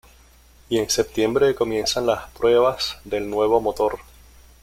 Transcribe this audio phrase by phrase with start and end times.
[0.67, 3.99] Y en septiembre comienzan las pruebas del nuevo motor.